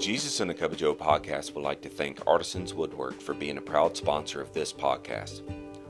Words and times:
Jesus 0.00 0.40
and 0.40 0.50
a 0.50 0.54
Cup 0.54 0.72
of 0.72 0.78
Joe 0.78 0.94
podcast 0.94 1.54
would 1.54 1.62
like 1.62 1.82
to 1.82 1.90
thank 1.90 2.26
Artisans 2.26 2.72
Woodwork 2.72 3.20
for 3.20 3.34
being 3.34 3.58
a 3.58 3.60
proud 3.60 3.94
sponsor 3.94 4.40
of 4.40 4.50
this 4.54 4.72
podcast. 4.72 5.42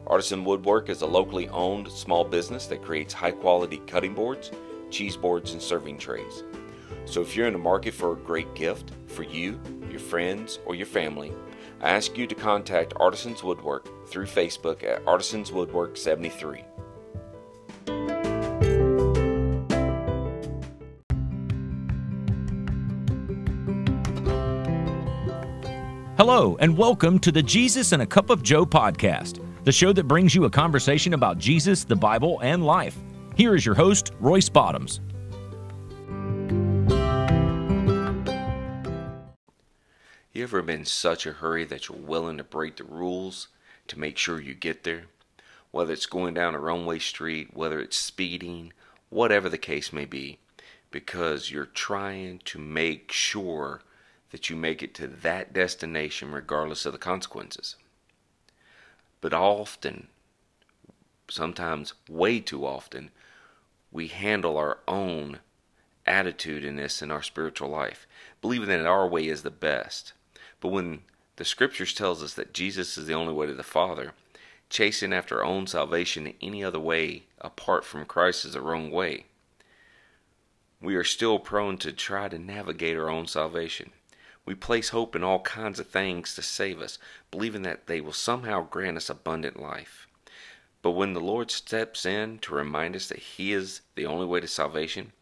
Artisan 0.04 0.44
Woodwork 0.44 0.88
is 0.88 1.02
a 1.02 1.06
locally 1.06 1.48
owned 1.50 1.88
small 1.88 2.24
business 2.24 2.66
that 2.66 2.82
creates 2.82 3.14
high 3.14 3.30
quality 3.30 3.80
cutting 3.86 4.12
boards, 4.12 4.50
cheese 4.90 5.16
boards, 5.16 5.52
and 5.52 5.62
serving 5.62 5.96
trays. 5.96 6.42
So 7.04 7.20
if 7.20 7.36
you're 7.36 7.46
in 7.46 7.52
the 7.52 7.60
market 7.60 7.94
for 7.94 8.12
a 8.12 8.16
great 8.16 8.52
gift 8.56 8.90
for 9.06 9.22
you, 9.22 9.60
your 9.88 10.00
friends, 10.00 10.58
or 10.66 10.74
your 10.74 10.86
family, 10.86 11.32
I 11.80 11.90
ask 11.90 12.18
you 12.18 12.26
to 12.26 12.34
contact 12.34 12.94
Artisans 12.96 13.44
Woodwork 13.44 14.08
through 14.08 14.26
Facebook 14.26 14.82
at 14.82 15.06
Artisans 15.06 15.52
Woodwork 15.52 15.96
73. 15.96 16.64
Hello, 26.20 26.54
and 26.60 26.76
welcome 26.76 27.18
to 27.20 27.32
the 27.32 27.42
Jesus 27.42 27.92
and 27.92 28.02
a 28.02 28.06
Cup 28.06 28.28
of 28.28 28.42
Joe 28.42 28.66
podcast, 28.66 29.42
the 29.64 29.72
show 29.72 29.90
that 29.94 30.04
brings 30.04 30.34
you 30.34 30.44
a 30.44 30.50
conversation 30.50 31.14
about 31.14 31.38
Jesus, 31.38 31.84
the 31.84 31.96
Bible, 31.96 32.38
and 32.42 32.62
life. 32.62 32.94
Here 33.36 33.54
is 33.54 33.64
your 33.64 33.74
host, 33.74 34.12
Royce 34.20 34.50
Bottoms. 34.50 35.00
You 40.34 40.42
ever 40.42 40.60
been 40.60 40.80
in 40.80 40.84
such 40.84 41.24
a 41.24 41.32
hurry 41.32 41.64
that 41.64 41.88
you're 41.88 41.96
willing 41.96 42.36
to 42.36 42.44
break 42.44 42.76
the 42.76 42.84
rules 42.84 43.48
to 43.88 43.98
make 43.98 44.18
sure 44.18 44.38
you 44.38 44.52
get 44.52 44.84
there? 44.84 45.04
Whether 45.70 45.94
it's 45.94 46.04
going 46.04 46.34
down 46.34 46.54
a 46.54 46.60
one 46.60 46.84
way 46.84 46.98
street, 46.98 47.56
whether 47.56 47.80
it's 47.80 47.96
speeding, 47.96 48.74
whatever 49.08 49.48
the 49.48 49.56
case 49.56 49.90
may 49.90 50.04
be, 50.04 50.38
because 50.90 51.50
you're 51.50 51.64
trying 51.64 52.42
to 52.44 52.58
make 52.58 53.10
sure 53.10 53.80
that 54.30 54.48
you 54.48 54.56
make 54.56 54.82
it 54.82 54.94
to 54.94 55.06
that 55.06 55.52
destination 55.52 56.32
regardless 56.32 56.86
of 56.86 56.92
the 56.92 56.98
consequences. 56.98 57.76
But 59.20 59.34
often, 59.34 60.08
sometimes 61.28 61.94
way 62.08 62.40
too 62.40 62.64
often, 62.64 63.10
we 63.92 64.06
handle 64.06 64.56
our 64.56 64.78
own 64.86 65.40
attitude 66.06 66.64
in 66.64 66.76
this 66.76 67.02
in 67.02 67.10
our 67.10 67.22
spiritual 67.22 67.68
life, 67.68 68.06
believing 68.40 68.68
that 68.68 68.86
our 68.86 69.06
way 69.06 69.26
is 69.26 69.42
the 69.42 69.50
best. 69.50 70.12
But 70.60 70.68
when 70.68 71.00
the 71.36 71.44
scriptures 71.44 71.94
tells 71.94 72.22
us 72.22 72.34
that 72.34 72.54
Jesus 72.54 72.96
is 72.96 73.06
the 73.06 73.14
only 73.14 73.32
way 73.32 73.46
to 73.46 73.54
the 73.54 73.62
Father, 73.62 74.12
chasing 74.68 75.12
after 75.12 75.38
our 75.38 75.44
own 75.44 75.66
salvation 75.66 76.34
any 76.40 76.62
other 76.62 76.78
way 76.78 77.24
apart 77.40 77.84
from 77.84 78.04
Christ 78.04 78.44
is 78.44 78.52
the 78.52 78.60
wrong 78.60 78.90
way. 78.90 79.26
We 80.80 80.94
are 80.96 81.04
still 81.04 81.38
prone 81.38 81.76
to 81.78 81.92
try 81.92 82.28
to 82.28 82.38
navigate 82.38 82.96
our 82.96 83.10
own 83.10 83.26
salvation. 83.26 83.90
We 84.44 84.54
place 84.54 84.88
hope 84.88 85.14
in 85.14 85.22
all 85.22 85.40
kinds 85.40 85.78
of 85.78 85.88
things 85.88 86.34
to 86.34 86.42
save 86.42 86.80
us, 86.80 86.98
believing 87.30 87.62
that 87.62 87.86
they 87.86 88.00
will 88.00 88.12
somehow 88.12 88.62
grant 88.62 88.96
us 88.96 89.10
abundant 89.10 89.60
life. 89.60 90.06
But 90.82 90.92
when 90.92 91.12
the 91.12 91.20
Lord 91.20 91.50
steps 91.50 92.06
in 92.06 92.38
to 92.40 92.54
remind 92.54 92.96
us 92.96 93.08
that 93.08 93.18
He 93.18 93.52
is 93.52 93.82
the 93.94 94.06
only 94.06 94.26
way 94.26 94.40
to 94.40 94.48
salvation, 94.48 95.12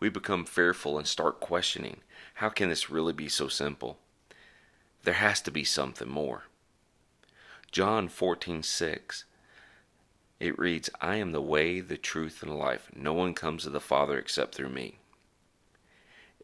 we 0.00 0.08
become 0.08 0.44
fearful 0.44 0.96
and 0.96 1.06
start 1.06 1.40
questioning 1.40 1.98
how 2.34 2.48
can 2.48 2.68
this 2.68 2.88
really 2.88 3.12
be 3.12 3.28
so 3.28 3.48
simple? 3.48 3.98
There 5.02 5.14
has 5.14 5.40
to 5.42 5.50
be 5.50 5.64
something 5.64 6.08
more. 6.08 6.44
John 7.72 8.08
14:6 8.08 9.24
it 10.40 10.58
reads, 10.58 10.88
I 11.00 11.16
am 11.16 11.32
the 11.32 11.42
way, 11.42 11.80
the 11.80 11.96
truth, 11.96 12.42
and 12.42 12.52
the 12.52 12.56
life. 12.56 12.88
No 12.94 13.12
one 13.12 13.34
comes 13.34 13.64
to 13.64 13.70
the 13.70 13.80
Father 13.80 14.18
except 14.18 14.54
through 14.54 14.68
me. 14.68 14.98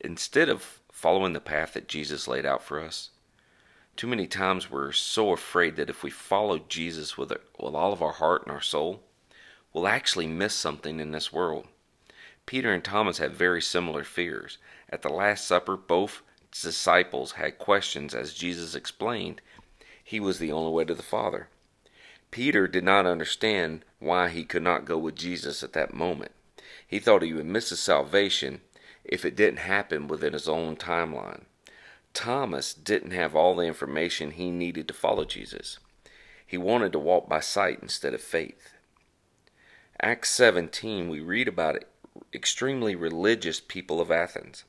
Instead 0.00 0.48
of 0.48 0.80
following 0.95 1.33
the 1.33 1.41
path 1.41 1.73
that 1.75 1.89
Jesus 1.89 2.28
laid 2.28 2.47
out 2.47 2.62
for 2.62 2.81
us. 2.81 3.11
Too 3.97 4.06
many 4.06 4.28
times 4.28 4.70
we're 4.70 4.92
so 4.92 5.33
afraid 5.33 5.74
that 5.74 5.91
if 5.91 6.05
we 6.05 6.08
follow 6.08 6.61
Jesus 6.68 7.18
with, 7.18 7.30
with 7.30 7.74
all 7.74 7.92
of 7.92 8.01
our 8.01 8.13
heart 8.13 8.42
and 8.42 8.52
our 8.52 8.61
soul, 8.61 9.02
we'll 9.73 9.89
actually 9.89 10.29
miss 10.29 10.55
something 10.55 11.01
in 11.01 11.11
this 11.11 11.33
world. 11.33 11.67
Peter 12.46 12.73
and 12.73 12.85
Thomas 12.85 13.18
had 13.18 13.35
very 13.35 13.61
similar 13.61 14.05
fears. 14.05 14.58
At 14.89 15.02
the 15.02 15.08
Last 15.08 15.46
Supper, 15.46 15.77
both 15.77 16.23
disciples 16.52 17.33
had 17.33 17.58
questions 17.58 18.14
as 18.14 18.33
Jesus 18.33 18.77
explained 18.77 19.42
he 20.02 20.20
was 20.20 20.39
the 20.39 20.52
only 20.52 20.73
way 20.73 20.85
to 20.85 20.95
the 20.95 21.02
Father. 21.02 21.48
Peter 22.30 22.68
did 22.68 22.85
not 22.85 23.05
understand 23.05 23.85
why 23.98 24.29
he 24.29 24.45
could 24.45 24.63
not 24.63 24.85
go 24.85 24.97
with 24.97 25.17
Jesus 25.17 25.64
at 25.64 25.73
that 25.73 25.92
moment. 25.92 26.33
He 26.86 27.01
thought 27.01 27.23
he 27.23 27.33
would 27.33 27.47
miss 27.47 27.70
his 27.70 27.80
salvation 27.80 28.61
if 29.05 29.25
it 29.25 29.37
didn't 29.37 29.59
happen 29.59 30.09
within 30.09 30.33
his 30.33 30.48
own 30.48 30.77
timeline. 30.77 31.42
Thomas 32.13 32.73
didn't 32.73 33.11
have 33.11 33.35
all 33.35 33.55
the 33.55 33.65
information 33.65 34.31
he 34.31 34.51
needed 34.51 34.89
to 34.89 34.95
follow 34.95 35.25
Jesus. 35.25 35.79
He 36.47 36.57
wanted 36.57 36.92
to 36.92 36.98
walk 36.98 37.29
by 37.29 37.41
sight 37.41 37.81
instead 37.83 38.15
of 38.15 38.20
faith. 38.20 38.75
Acts 40.01 40.31
17, 40.31 41.09
we 41.09 41.20
read 41.20 41.48
about 41.48 41.85
extremely 42.33 42.95
religious 42.95 43.61
people 43.61 44.01
of 44.01 44.11
Athens 44.11 44.65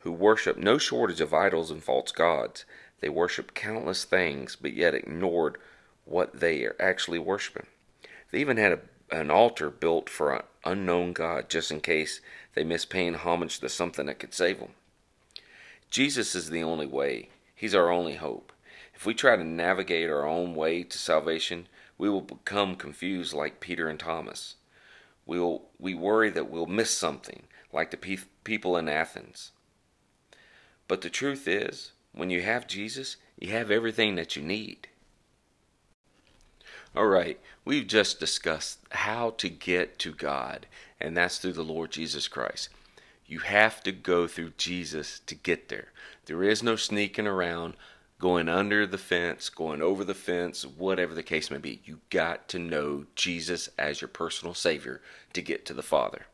who 0.00 0.12
worshiped 0.12 0.58
no 0.58 0.78
shortage 0.78 1.20
of 1.20 1.34
idols 1.34 1.70
and 1.70 1.82
false 1.82 2.12
gods. 2.12 2.64
They 3.00 3.08
worshiped 3.08 3.54
countless 3.54 4.04
things, 4.04 4.56
but 4.56 4.72
yet 4.72 4.94
ignored 4.94 5.58
what 6.04 6.38
they 6.38 6.64
are 6.64 6.76
actually 6.78 7.18
worshiping. 7.18 7.66
They 8.30 8.38
even 8.38 8.56
had 8.56 8.72
a, 8.72 8.78
an 9.10 9.30
altar 9.30 9.70
built 9.70 10.10
for 10.10 10.34
an 10.34 10.42
unknown 10.64 11.12
God 11.12 11.48
just 11.48 11.70
in 11.70 11.80
case 11.80 12.20
they 12.54 12.64
miss 12.64 12.84
paying 12.84 13.14
homage 13.14 13.60
to 13.60 13.68
something 13.68 14.06
that 14.06 14.18
could 14.18 14.34
save 14.34 14.58
them. 14.58 14.70
Jesus 15.90 16.34
is 16.34 16.50
the 16.50 16.62
only 16.62 16.86
way. 16.86 17.28
He's 17.54 17.74
our 17.74 17.90
only 17.90 18.16
hope. 18.16 18.52
If 18.94 19.06
we 19.06 19.14
try 19.14 19.36
to 19.36 19.44
navigate 19.44 20.10
our 20.10 20.26
own 20.26 20.54
way 20.54 20.82
to 20.82 20.98
salvation, 20.98 21.68
we 21.98 22.08
will 22.08 22.22
become 22.22 22.76
confused 22.76 23.32
like 23.32 23.60
Peter 23.60 23.88
and 23.88 24.00
Thomas. 24.00 24.56
We'll, 25.24 25.62
we 25.78 25.94
worry 25.94 26.30
that 26.30 26.50
we'll 26.50 26.66
miss 26.66 26.90
something, 26.90 27.44
like 27.72 27.90
the 27.90 27.96
pe- 27.96 28.18
people 28.44 28.76
in 28.76 28.88
Athens. 28.88 29.52
But 30.88 31.00
the 31.00 31.10
truth 31.10 31.48
is, 31.48 31.92
when 32.12 32.30
you 32.30 32.42
have 32.42 32.66
Jesus, 32.66 33.16
you 33.38 33.50
have 33.50 33.70
everything 33.70 34.14
that 34.16 34.36
you 34.36 34.42
need. 34.42 34.88
All 36.96 37.08
right, 37.08 37.38
we've 37.62 37.86
just 37.86 38.18
discussed 38.18 38.78
how 38.90 39.30
to 39.36 39.50
get 39.50 39.98
to 39.98 40.14
God, 40.14 40.66
and 40.98 41.14
that's 41.14 41.36
through 41.36 41.52
the 41.52 41.62
Lord 41.62 41.90
Jesus 41.90 42.26
Christ. 42.26 42.70
You 43.26 43.40
have 43.40 43.82
to 43.82 43.92
go 43.92 44.26
through 44.26 44.52
Jesus 44.56 45.20
to 45.26 45.34
get 45.34 45.68
there. 45.68 45.88
There 46.24 46.42
is 46.42 46.62
no 46.62 46.74
sneaking 46.74 47.26
around, 47.26 47.74
going 48.18 48.48
under 48.48 48.86
the 48.86 48.96
fence, 48.96 49.50
going 49.50 49.82
over 49.82 50.04
the 50.04 50.14
fence, 50.14 50.64
whatever 50.64 51.12
the 51.12 51.22
case 51.22 51.50
may 51.50 51.58
be. 51.58 51.82
You 51.84 52.00
got 52.08 52.48
to 52.48 52.58
know 52.58 53.04
Jesus 53.14 53.68
as 53.76 54.00
your 54.00 54.08
personal 54.08 54.54
Savior 54.54 55.02
to 55.34 55.42
get 55.42 55.66
to 55.66 55.74
the 55.74 55.82
Father. 55.82 56.24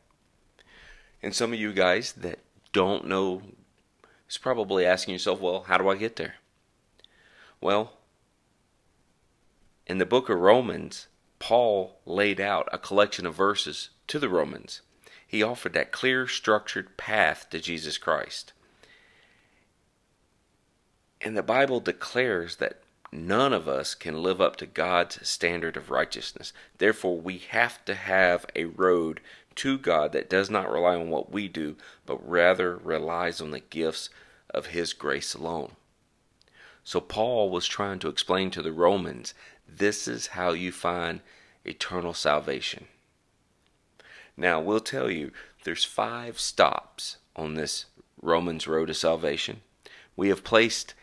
And 1.21 1.35
some 1.35 1.51
of 1.51 1.59
you 1.59 1.73
guys 1.73 2.13
that 2.13 2.39
don't 2.71 3.05
know 3.05 3.41
is 4.29 4.37
probably 4.37 4.85
asking 4.85 5.11
yourself, 5.11 5.41
well, 5.41 5.63
how 5.63 5.77
do 5.77 5.89
I 5.89 5.97
get 5.97 6.15
there? 6.15 6.35
Well, 7.59 7.91
in 9.85 9.97
the 9.97 10.05
book 10.05 10.29
of 10.29 10.39
Romans, 10.39 11.07
Paul 11.39 11.99
laid 12.05 12.39
out 12.39 12.69
a 12.71 12.77
collection 12.77 13.25
of 13.25 13.35
verses 13.35 13.89
to 14.07 14.19
the 14.19 14.29
Romans. 14.29 14.81
He 15.27 15.43
offered 15.43 15.73
that 15.73 15.91
clear, 15.91 16.27
structured 16.27 16.95
path 16.95 17.49
to 17.49 17.59
Jesus 17.59 17.97
Christ. 17.97 18.53
And 21.21 21.35
the 21.35 21.43
Bible 21.43 21.79
declares 21.79 22.57
that 22.57 22.83
none 23.11 23.53
of 23.53 23.67
us 23.67 23.95
can 23.95 24.23
live 24.23 24.41
up 24.41 24.55
to 24.57 24.65
God's 24.65 25.27
standard 25.27 25.77
of 25.77 25.89
righteousness. 25.89 26.53
Therefore, 26.77 27.19
we 27.19 27.37
have 27.49 27.83
to 27.85 27.95
have 27.95 28.45
a 28.55 28.65
road 28.65 29.21
to 29.55 29.77
God 29.77 30.13
that 30.13 30.29
does 30.29 30.49
not 30.49 30.71
rely 30.71 30.95
on 30.95 31.09
what 31.09 31.31
we 31.31 31.47
do, 31.47 31.75
but 32.05 32.27
rather 32.27 32.77
relies 32.77 33.39
on 33.39 33.51
the 33.51 33.59
gifts 33.59 34.09
of 34.49 34.67
His 34.67 34.93
grace 34.93 35.33
alone. 35.33 35.73
So, 36.83 36.99
Paul 36.99 37.49
was 37.49 37.65
trying 37.65 37.99
to 37.99 38.09
explain 38.09 38.51
to 38.51 38.61
the 38.61 38.73
Romans 38.73 39.33
this 39.77 40.07
is 40.07 40.27
how 40.27 40.51
you 40.51 40.71
find 40.71 41.21
eternal 41.65 42.13
salvation. 42.13 42.85
Now, 44.35 44.59
we'll 44.59 44.79
tell 44.79 45.09
you 45.09 45.31
there's 45.63 45.85
five 45.85 46.39
stops 46.39 47.17
on 47.35 47.53
this 47.53 47.85
Romans 48.21 48.67
road 48.67 48.87
to 48.87 48.93
salvation. 48.93 49.61
We 50.15 50.29
have 50.29 50.43
placed 50.43 50.93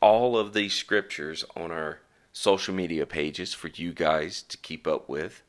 all 0.00 0.36
of 0.36 0.52
these 0.52 0.74
scriptures 0.74 1.44
on 1.56 1.70
our 1.70 2.00
social 2.32 2.74
media 2.74 3.06
pages 3.06 3.54
for 3.54 3.68
you 3.68 3.92
guys 3.92 4.42
to 4.42 4.58
keep 4.58 4.86
up 4.86 5.08
with. 5.08 5.42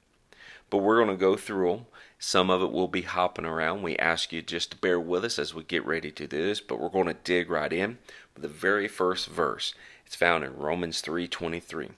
But 0.70 0.78
we're 0.78 1.04
going 1.04 1.16
to 1.16 1.22
go 1.22 1.36
through 1.36 1.70
them. 1.70 1.86
Some 2.20 2.50
of 2.50 2.62
it 2.62 2.72
will 2.72 2.88
be 2.88 3.04
hopping 3.04 3.46
around. 3.46 3.84
We 3.84 3.96
ask 3.98 4.32
you 4.32 4.42
just 4.42 4.72
to 4.72 4.78
bear 4.78 5.00
with 5.00 5.24
us 5.24 5.38
as 5.38 5.54
we 5.54 5.64
get 5.64 5.86
ready 5.86 6.12
to 6.12 6.28
do 6.28 6.46
this, 6.46 6.60
but 6.62 6.80
we're 6.80 6.90
going 6.90 7.08
to 7.08 7.14
dig 7.14 7.50
right 7.50 7.72
in 7.72 8.00
with 8.34 8.42
the 8.42 8.48
very 8.48 8.88
first 8.88 9.28
verse. 9.28 9.74
It's 10.07 10.15
found 10.15 10.45
in 10.45 10.56
Romans 10.56 11.01
3:23. 11.01 11.92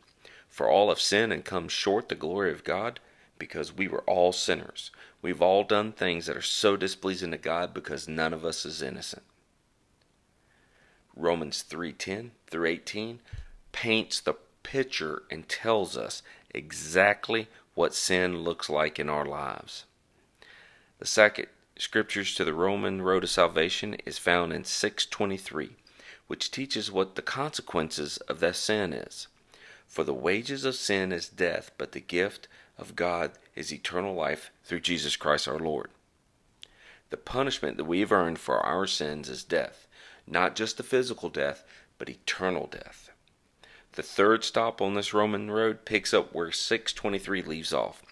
For 0.50 0.68
all 0.68 0.90
have 0.90 1.00
sinned 1.00 1.32
and 1.32 1.46
come 1.46 1.70
short 1.70 2.10
the 2.10 2.16
glory 2.16 2.52
of 2.52 2.64
God 2.64 3.00
because 3.38 3.72
we 3.72 3.88
were 3.88 4.02
all 4.06 4.34
sinners. 4.34 4.90
We've 5.22 5.44
all 5.44 5.64
done 5.64 5.92
things 5.92 6.26
that 6.26 6.36
are 6.36 6.42
so 6.42 6.76
displeasing 6.76 7.30
to 7.30 7.38
God 7.38 7.72
because 7.72 8.08
none 8.08 8.34
of 8.34 8.44
us 8.44 8.66
is 8.66 8.82
innocent. 8.82 9.22
Romans 11.16 11.62
3:10 11.62 12.32
through 12.48 12.66
18 12.66 13.22
paints 13.74 14.20
the 14.20 14.34
picture 14.64 15.22
and 15.30 15.48
tells 15.48 15.96
us 15.96 16.24
exactly 16.50 17.48
what 17.76 17.94
sin 17.94 18.40
looks 18.40 18.72
like 18.72 18.98
in 18.98 19.08
our 19.08 19.26
lives. 19.26 19.86
The 20.98 21.06
second 21.06 21.48
scriptures 21.78 22.34
to 22.34 22.44
the 22.44 22.56
Roman 22.56 23.04
road 23.04 23.20
to 23.20 23.28
salvation 23.28 23.94
is 24.04 24.18
found 24.18 24.52
in 24.52 24.64
623, 24.64 25.76
which 26.30 26.52
teaches 26.52 26.92
what 26.92 27.16
the 27.16 27.24
consequences 27.24 28.18
of 28.28 28.40
that 28.40 28.56
sin 28.56 28.94
is. 28.94 29.28
For 29.88 30.04
the 30.04 30.14
wages 30.14 30.64
of 30.64 30.76
sin 30.76 31.12
is 31.12 31.28
death, 31.28 31.72
but 31.76 31.94
the 31.94 32.00
gift 32.00 32.48
of 32.78 32.96
God 32.96 33.32
is 33.56 33.74
eternal 33.74 34.14
life 34.14 34.52
through 34.64 34.82
Jesus 34.82 35.16
Christ 35.16 35.48
our 35.48 35.58
Lord. 35.58 35.90
The 37.10 37.18
punishment 37.18 37.78
that 37.78 37.86
we've 37.86 38.12
earned 38.12 38.38
for 38.38 38.60
our 38.60 38.86
sins 38.86 39.28
is 39.28 39.44
death, 39.44 39.88
not 40.28 40.56
just 40.56 40.78
the 40.78 40.84
physical 40.84 41.30
death, 41.30 41.64
but 41.98 42.10
eternal 42.10 42.68
death. 42.68 43.10
The 43.94 44.04
third 44.04 44.44
stop 44.44 44.84
on 44.84 44.94
this 44.94 45.16
Roman 45.16 45.50
road 45.50 45.84
picks 45.84 46.14
up 46.14 46.32
where 46.32 46.52
623 46.52 47.42
leaves 47.42 47.74
off. 47.74 48.04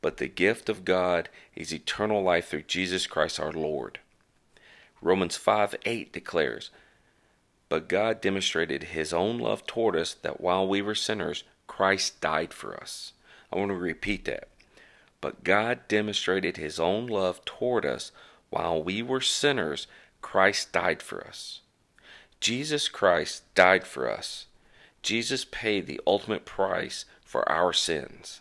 But 0.00 0.16
the 0.16 0.28
gift 0.28 0.70
of 0.70 0.86
God 0.86 1.28
is 1.54 1.74
eternal 1.74 2.22
life 2.22 2.48
through 2.48 2.62
Jesus 2.62 3.06
Christ 3.06 3.38
our 3.38 3.52
Lord. 3.52 3.98
Romans 5.02 5.36
5 5.36 5.74
8 5.84 6.10
declares, 6.10 6.70
But 7.70 7.88
God 7.88 8.20
demonstrated 8.20 8.82
his 8.82 9.14
own 9.14 9.38
love 9.38 9.64
toward 9.64 9.96
us 9.96 10.12
that 10.12 10.40
while 10.40 10.68
we 10.68 10.82
were 10.82 10.94
sinners, 10.94 11.44
Christ 11.68 12.20
died 12.20 12.52
for 12.52 12.76
us. 12.76 13.12
I 13.50 13.58
want 13.58 13.70
to 13.70 13.76
repeat 13.76 14.26
that. 14.26 14.48
But 15.20 15.44
God 15.44 15.80
demonstrated 15.86 16.56
his 16.56 16.80
own 16.80 17.06
love 17.06 17.44
toward 17.44 17.86
us 17.86 18.10
while 18.50 18.82
we 18.82 19.02
were 19.02 19.20
sinners, 19.20 19.86
Christ 20.20 20.72
died 20.72 21.00
for 21.00 21.24
us. 21.24 21.60
Jesus 22.40 22.88
Christ 22.88 23.44
died 23.54 23.86
for 23.86 24.10
us. 24.10 24.46
Jesus 25.02 25.46
paid 25.48 25.86
the 25.86 26.00
ultimate 26.06 26.44
price 26.44 27.04
for 27.24 27.48
our 27.48 27.72
sins. 27.72 28.40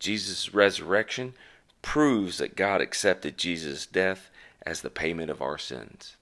Jesus' 0.00 0.52
resurrection 0.52 1.34
proves 1.82 2.38
that 2.38 2.56
God 2.56 2.80
accepted 2.80 3.38
Jesus' 3.38 3.86
death 3.86 4.28
as 4.66 4.80
the 4.80 4.90
payment 4.90 5.30
of 5.30 5.40
our 5.40 5.58
sins. 5.58 6.16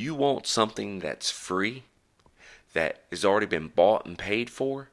You 0.00 0.14
want 0.14 0.46
something 0.46 1.00
that's 1.00 1.30
free, 1.30 1.82
that 2.72 3.02
has 3.10 3.22
already 3.22 3.44
been 3.44 3.68
bought 3.68 4.06
and 4.06 4.16
paid 4.16 4.48
for? 4.48 4.88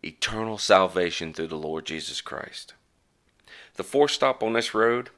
Eternal 0.00 0.58
salvation 0.58 1.32
through 1.32 1.48
the 1.48 1.56
Lord 1.56 1.86
Jesus 1.86 2.20
Christ. 2.20 2.74
The 3.74 3.82
fourth 3.82 4.12
stop 4.12 4.44
on 4.44 4.52
this 4.52 4.74
road 4.74 5.10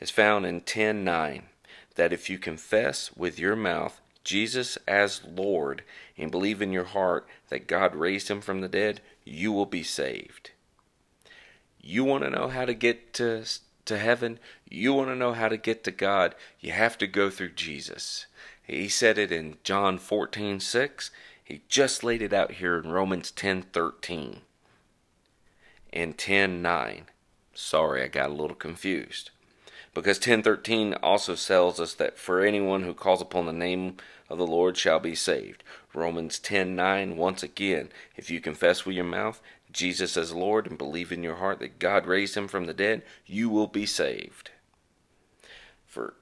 is 0.00 0.08
found 0.08 0.46
in 0.46 0.62
10:9 0.62 1.50
that 1.96 2.10
if 2.10 2.30
you 2.30 2.38
confess 2.38 3.14
with 3.14 3.38
your 3.38 3.54
mouth 3.54 4.00
Jesus 4.24 4.78
as 4.88 5.22
Lord 5.22 5.84
and 6.16 6.30
believe 6.30 6.62
in 6.62 6.72
your 6.72 6.84
heart 6.84 7.28
that 7.50 7.66
God 7.66 7.94
raised 7.94 8.28
him 8.28 8.40
from 8.40 8.62
the 8.62 8.68
dead, 8.68 9.02
you 9.24 9.52
will 9.52 9.66
be 9.66 9.82
saved. 9.82 10.52
You 11.82 12.02
want 12.02 12.24
to 12.24 12.30
know 12.30 12.48
how 12.48 12.64
to 12.64 12.72
get 12.72 13.12
to 13.14 13.44
to 13.86 13.98
heaven? 13.98 14.38
You 14.68 14.94
want 14.94 15.08
to 15.08 15.16
know 15.16 15.32
how 15.32 15.48
to 15.48 15.56
get 15.56 15.84
to 15.84 15.90
God? 15.90 16.34
You 16.60 16.72
have 16.72 16.98
to 16.98 17.06
go 17.06 17.30
through 17.30 17.52
Jesus. 17.52 18.26
He 18.62 18.88
said 18.88 19.18
it 19.18 19.30
in 19.30 19.58
John 19.62 19.98
14:6. 19.98 21.10
He 21.42 21.62
just 21.68 22.02
laid 22.02 22.22
it 22.22 22.32
out 22.32 22.52
here 22.52 22.78
in 22.78 22.90
Romans 22.90 23.30
10:13 23.30 24.40
and 25.92 26.16
10:9. 26.16 27.06
Sorry, 27.52 28.02
I 28.02 28.08
got 28.08 28.30
a 28.30 28.34
little 28.34 28.56
confused 28.56 29.30
because 29.94 30.18
1013 30.18 30.94
also 30.94 31.36
tells 31.36 31.78
us 31.78 31.94
that 31.94 32.18
for 32.18 32.40
anyone 32.40 32.82
who 32.82 32.92
calls 32.92 33.22
upon 33.22 33.46
the 33.46 33.52
name 33.52 33.96
of 34.28 34.38
the 34.38 34.46
Lord 34.46 34.76
shall 34.76 34.98
be 34.98 35.14
saved. 35.14 35.62
Romans 35.94 36.38
10:9 36.38 37.16
once 37.16 37.42
again, 37.42 37.90
if 38.16 38.30
you 38.30 38.40
confess 38.40 38.84
with 38.84 38.96
your 38.96 39.04
mouth 39.04 39.40
Jesus 39.70 40.16
as 40.16 40.32
Lord 40.32 40.66
and 40.66 40.76
believe 40.78 41.12
in 41.12 41.22
your 41.22 41.36
heart 41.36 41.58
that 41.60 41.78
God 41.78 42.06
raised 42.06 42.36
him 42.36 42.48
from 42.48 42.66
the 42.66 42.74
dead, 42.74 43.02
you 43.26 43.48
will 43.48 43.66
be 43.66 43.86
saved. 43.86 44.50
For 45.86 46.14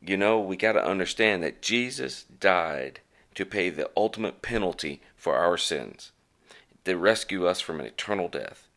you 0.00 0.16
know, 0.16 0.38
we 0.38 0.56
got 0.56 0.72
to 0.72 0.84
understand 0.84 1.42
that 1.42 1.62
Jesus 1.62 2.24
died 2.24 3.00
to 3.34 3.46
pay 3.46 3.70
the 3.70 3.90
ultimate 3.96 4.42
penalty 4.42 5.00
for 5.16 5.36
our 5.36 5.56
sins, 5.56 6.12
to 6.84 6.96
rescue 6.96 7.46
us 7.46 7.60
from 7.60 7.80
an 7.80 7.86
eternal 7.86 8.28
death. 8.28 8.68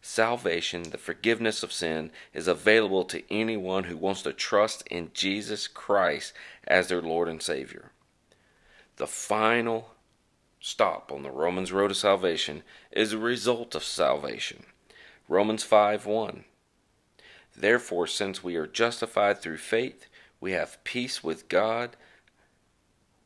Salvation, 0.00 0.84
the 0.84 0.98
forgiveness 0.98 1.62
of 1.62 1.72
sin, 1.72 2.10
is 2.32 2.46
available 2.46 3.04
to 3.04 3.22
anyone 3.30 3.84
who 3.84 3.96
wants 3.96 4.22
to 4.22 4.32
trust 4.32 4.86
in 4.88 5.10
Jesus 5.14 5.66
Christ 5.66 6.32
as 6.66 6.88
their 6.88 7.02
Lord 7.02 7.28
and 7.28 7.42
Savior. 7.42 7.90
The 8.96 9.06
final 9.06 9.90
stop 10.60 11.10
on 11.12 11.22
the 11.22 11.30
Romans 11.30 11.72
road 11.72 11.88
to 11.88 11.94
salvation 11.94 12.62
is 12.92 13.12
a 13.12 13.18
result 13.18 13.74
of 13.74 13.84
salvation. 13.84 14.64
Romans 15.28 15.62
5 15.62 16.06
1. 16.06 16.44
Therefore, 17.56 18.06
since 18.06 18.42
we 18.42 18.56
are 18.56 18.66
justified 18.66 19.40
through 19.40 19.58
faith, 19.58 20.06
we 20.40 20.52
have 20.52 20.82
peace 20.84 21.24
with 21.24 21.48
God 21.48 21.96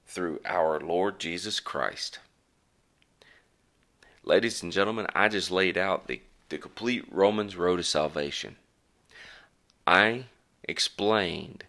through 0.07 0.41
our 0.45 0.81
Lord 0.81 1.19
Jesus 1.19 1.61
Christ. 1.61 2.19
Ladies 4.25 4.63
and 4.63 4.73
gentlemen, 4.73 5.07
I 5.15 5.29
just 5.29 5.51
laid 5.51 5.79
out 5.79 6.07
the 6.07 6.23
the 6.49 6.59
complete 6.59 7.05
Romans 7.11 7.57
road 7.57 7.77
to 7.77 7.83
salvation. 7.83 8.57
I 9.87 10.25
explained 10.65 11.65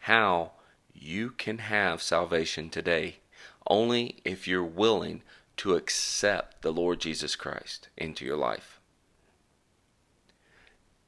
how 0.00 0.52
you 0.92 1.30
can 1.30 1.58
have 1.58 2.02
salvation 2.02 2.68
today 2.68 3.18
only 3.66 4.16
if 4.24 4.46
you're 4.46 4.64
willing 4.64 5.22
to 5.56 5.74
accept 5.74 6.62
the 6.62 6.72
Lord 6.72 7.00
Jesus 7.00 7.36
Christ 7.36 7.88
into 7.96 8.24
your 8.24 8.36
life. 8.36 8.80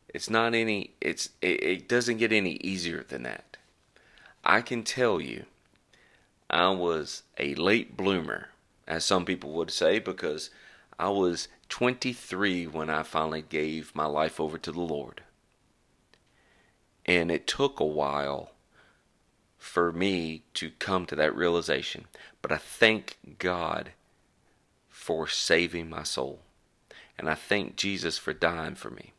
It's 0.08 0.30
not 0.30 0.54
any 0.54 0.92
it's 1.00 1.30
it, 1.42 1.62
it 1.62 1.88
doesn't 1.88 2.18
get 2.18 2.32
any 2.32 2.52
easier 2.56 3.04
than 3.06 3.24
that. 3.24 3.56
I 4.44 4.60
can 4.62 4.82
tell 4.82 5.20
you 5.20 5.44
I 6.48 6.70
was 6.70 7.22
a 7.38 7.54
late 7.56 7.96
bloomer 7.96 8.48
as 8.86 9.04
some 9.04 9.24
people 9.24 9.52
would 9.52 9.70
say 9.70 9.98
because 9.98 10.50
I 10.98 11.08
was 11.08 11.48
23 11.68 12.66
when 12.68 12.88
I 12.88 13.02
finally 13.02 13.42
gave 13.42 13.94
my 13.94 14.06
life 14.06 14.40
over 14.40 14.56
to 14.58 14.72
the 14.72 14.80
Lord. 14.80 15.22
And 17.04 17.30
it 17.30 17.46
took 17.46 17.80
a 17.80 17.84
while 17.84 18.52
for 19.66 19.92
me 19.92 20.42
to 20.54 20.70
come 20.78 21.04
to 21.04 21.16
that 21.16 21.36
realization. 21.36 22.06
But 22.40 22.52
I 22.52 22.56
thank 22.56 23.18
God 23.38 23.90
for 24.88 25.26
saving 25.26 25.90
my 25.90 26.04
soul. 26.04 26.38
And 27.18 27.28
I 27.28 27.34
thank 27.34 27.76
Jesus 27.76 28.16
for 28.16 28.32
dying 28.32 28.76
for 28.76 28.90
me. 28.90 29.12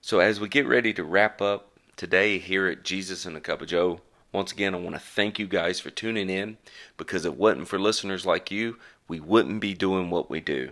So 0.00 0.20
as 0.20 0.38
we 0.38 0.48
get 0.48 0.66
ready 0.66 0.94
to 0.94 1.02
wrap 1.04 1.42
up 1.42 1.72
today 1.96 2.38
here 2.38 2.66
at 2.68 2.84
Jesus 2.84 3.26
and 3.26 3.36
a 3.36 3.40
Cup 3.40 3.60
of 3.60 3.68
Joe, 3.68 4.00
once 4.32 4.52
again, 4.52 4.74
I 4.74 4.78
want 4.78 4.94
to 4.94 5.00
thank 5.00 5.38
you 5.38 5.46
guys 5.46 5.80
for 5.80 5.90
tuning 5.90 6.30
in 6.30 6.56
because 6.96 7.24
if 7.24 7.32
it 7.32 7.38
wasn't 7.38 7.68
for 7.68 7.78
listeners 7.78 8.24
like 8.24 8.50
you, 8.50 8.78
we 9.08 9.18
wouldn't 9.18 9.60
be 9.60 9.74
doing 9.74 10.08
what 10.08 10.30
we 10.30 10.40
do. 10.40 10.70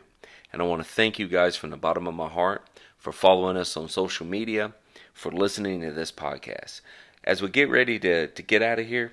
And 0.52 0.62
I 0.62 0.64
want 0.64 0.82
to 0.82 0.88
thank 0.88 1.18
you 1.18 1.26
guys 1.26 1.56
from 1.56 1.70
the 1.70 1.76
bottom 1.76 2.06
of 2.06 2.14
my 2.14 2.28
heart 2.28 2.66
for 2.96 3.12
following 3.12 3.56
us 3.56 3.76
on 3.76 3.88
social 3.88 4.26
media, 4.26 4.72
for 5.12 5.32
listening 5.32 5.80
to 5.80 5.90
this 5.90 6.12
podcast. 6.12 6.82
As 7.24 7.40
we 7.40 7.48
get 7.48 7.70
ready 7.70 7.98
to, 8.00 8.26
to 8.26 8.42
get 8.42 8.62
out 8.62 8.80
of 8.80 8.86
here, 8.86 9.12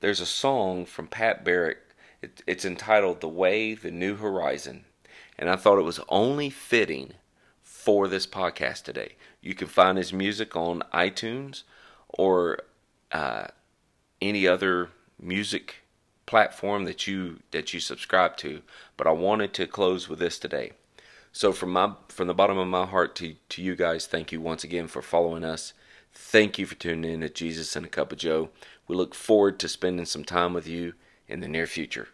there's 0.00 0.20
a 0.20 0.26
song 0.26 0.86
from 0.86 1.08
Pat 1.08 1.44
Barrett. 1.44 1.78
It, 2.22 2.42
it's 2.46 2.64
entitled 2.64 3.20
The 3.20 3.28
Way, 3.28 3.74
The 3.74 3.90
New 3.90 4.16
Horizon. 4.16 4.84
And 5.36 5.50
I 5.50 5.56
thought 5.56 5.78
it 5.78 5.82
was 5.82 6.00
only 6.08 6.50
fitting 6.50 7.14
for 7.62 8.06
this 8.06 8.26
podcast 8.26 8.84
today. 8.84 9.16
You 9.40 9.54
can 9.54 9.66
find 9.66 9.98
his 9.98 10.12
music 10.12 10.54
on 10.54 10.82
iTunes 10.92 11.62
or 12.08 12.60
uh, 13.10 13.48
any 14.20 14.46
other 14.46 14.90
music 15.20 15.76
platform 16.26 16.84
that 16.84 17.06
you 17.06 17.40
that 17.52 17.72
you 17.72 17.80
subscribe 17.80 18.36
to. 18.36 18.62
But 18.96 19.06
I 19.06 19.12
wanted 19.12 19.54
to 19.54 19.66
close 19.66 20.08
with 20.08 20.18
this 20.18 20.38
today. 20.38 20.72
So 21.32 21.52
from 21.52 21.72
my 21.72 21.92
from 22.08 22.26
the 22.26 22.34
bottom 22.34 22.58
of 22.58 22.68
my 22.68 22.84
heart 22.86 23.14
to 23.16 23.34
to 23.48 23.62
you 23.62 23.74
guys, 23.74 24.06
thank 24.06 24.32
you 24.32 24.40
once 24.40 24.64
again 24.64 24.86
for 24.88 25.02
following 25.02 25.44
us. 25.44 25.72
Thank 26.20 26.58
you 26.58 26.66
for 26.66 26.74
tuning 26.74 27.10
in 27.10 27.20
to 27.20 27.30
Jesus 27.30 27.74
and 27.74 27.86
a 27.86 27.88
Cup 27.88 28.12
of 28.12 28.18
Joe. 28.18 28.50
We 28.86 28.94
look 28.94 29.14
forward 29.14 29.58
to 29.60 29.68
spending 29.68 30.04
some 30.04 30.24
time 30.24 30.52
with 30.52 30.66
you 30.66 30.92
in 31.26 31.40
the 31.40 31.48
near 31.48 31.66
future. 31.66 32.08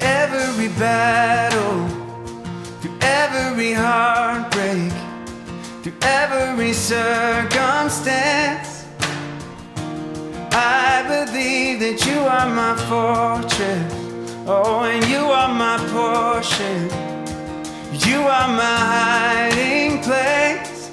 every 0.00 0.68
battle, 0.78 1.86
through 2.80 2.96
every 3.02 3.72
heartbreak, 3.72 4.92
through 5.82 5.96
every 6.02 6.72
circumstance 6.72 8.73
believe 11.06 11.80
that 11.80 12.04
you 12.06 12.18
are 12.20 12.48
my 12.48 12.74
fortune. 12.88 13.84
Oh, 14.46 14.84
and 14.84 15.04
you 15.06 15.24
are 15.40 15.52
my 15.52 15.78
portion. 15.92 16.88
You 18.06 18.20
are 18.22 18.48
my 18.48 18.78
hiding 18.94 20.02
place. 20.02 20.90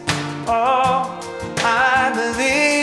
Oh, 0.47 1.19
I 1.57 2.11
believe. 2.15 2.80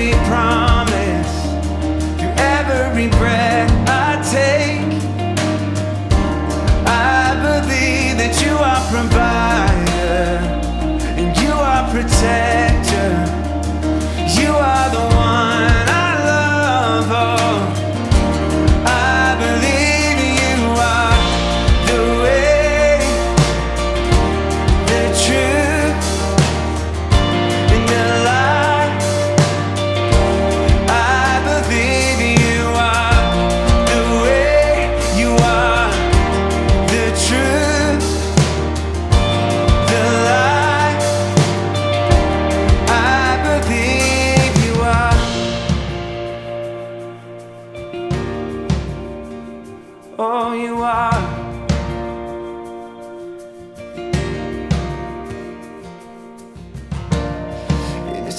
every 0.00 0.12
promise. 0.26 0.59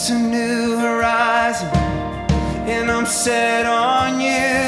It's 0.01 0.10
a 0.10 0.17
new 0.17 0.79
horizon, 0.79 1.67
and 2.67 2.89
I'm 2.89 3.05
set 3.05 3.67
on 3.67 4.20
you. 4.20 4.61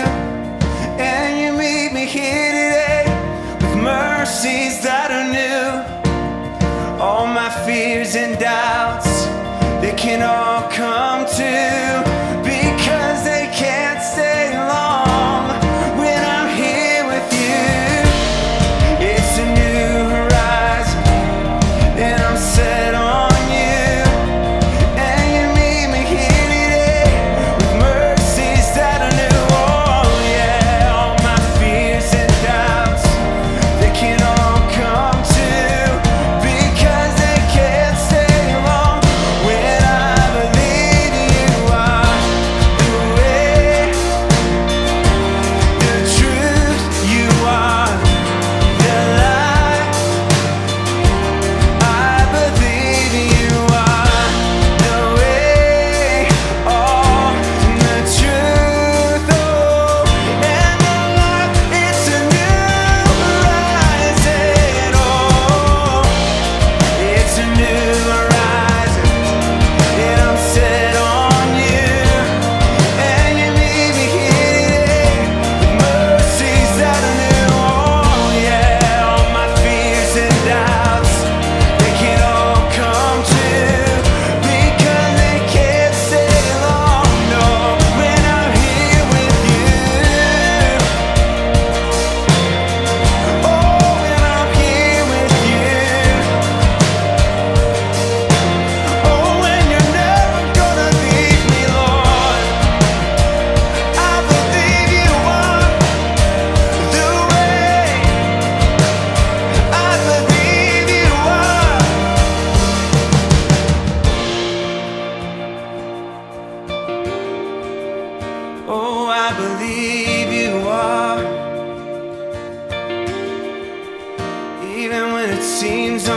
even 124.84 125.13
when 125.13 125.30
it 125.30 125.42
seems 125.42 126.10